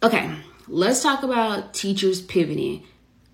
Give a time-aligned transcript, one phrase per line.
[0.00, 0.32] Okay,
[0.68, 2.84] let's talk about teachers pivoting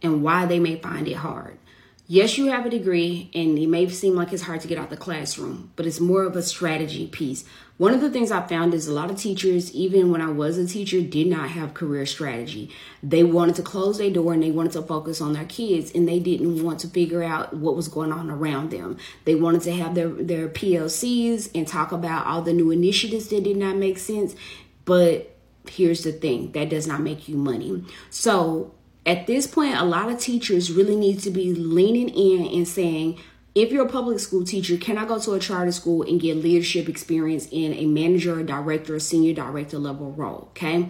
[0.00, 1.58] and why they may find it hard.
[2.06, 4.84] Yes, you have a degree, and it may seem like it's hard to get out
[4.84, 7.44] of the classroom, but it's more of a strategy piece.
[7.78, 10.56] One of the things I found is a lot of teachers, even when I was
[10.56, 12.70] a teacher, did not have career strategy.
[13.02, 16.06] They wanted to close their door and they wanted to focus on their kids, and
[16.06, 18.98] they didn't want to figure out what was going on around them.
[19.24, 23.42] They wanted to have their, their PLCs and talk about all the new initiatives that
[23.42, 24.36] did not make sense,
[24.84, 25.31] but
[25.68, 27.84] here's the thing that does not make you money.
[28.10, 32.66] So at this point, a lot of teachers really need to be leaning in and
[32.66, 33.18] saying,
[33.54, 36.38] if you're a public school teacher, can I go to a charter school and get
[36.38, 40.48] leadership experience in a manager, or director, or senior director level role?
[40.52, 40.88] Okay.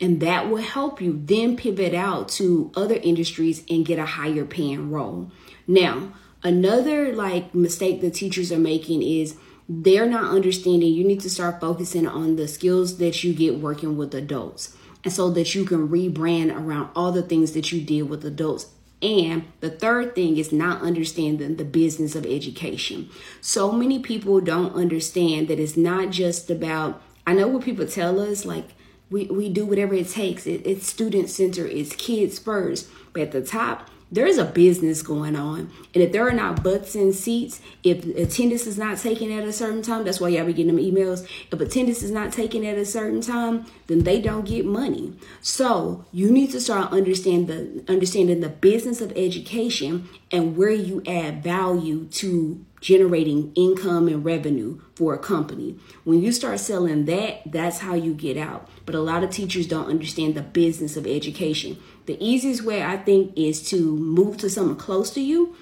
[0.00, 4.44] And that will help you then pivot out to other industries and get a higher
[4.44, 5.30] paying role.
[5.66, 6.12] Now,
[6.42, 9.36] another like mistake the teachers are making is
[9.68, 13.96] they're not understanding you need to start focusing on the skills that you get working
[13.96, 18.02] with adults and so that you can rebrand around all the things that you did
[18.02, 18.66] with adults
[19.02, 23.10] and the third thing is not understanding the business of education.
[23.40, 28.20] So many people don't understand that it's not just about, I know what people tell
[28.20, 28.68] us, like,
[29.10, 30.46] we, we do whatever it takes.
[30.46, 32.88] It, it's student center, it's kids first.
[33.12, 35.70] But at the top, there's a business going on.
[35.94, 39.52] And if there are not butts in seats, if attendance is not taken at a
[39.52, 41.26] certain time, that's why y'all be getting them emails.
[41.50, 45.14] If attendance is not taken at a certain time, then they don't get money.
[45.40, 51.02] So you need to start understand the understanding the business of education and where you
[51.06, 55.78] add value to generating income and revenue for a company.
[56.02, 58.68] When you start selling that, that's how you get out.
[58.84, 61.78] But a lot of teachers don't understand the business of education.
[62.06, 65.54] The easiest way I think is to move to something close to you.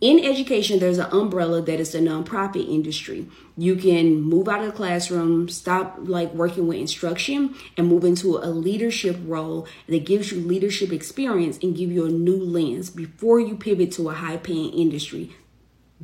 [0.00, 3.28] In education, there's an umbrella that is the nonprofit industry.
[3.56, 8.36] You can move out of the classroom, stop like working with instruction, and move into
[8.36, 13.38] a leadership role that gives you leadership experience and give you a new lens before
[13.38, 15.32] you pivot to a high paying industry.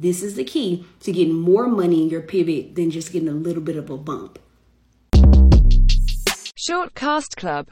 [0.01, 3.33] This is the key to getting more money in your pivot than just getting a
[3.33, 4.39] little bit of a bump.
[6.57, 7.67] Short Cast Club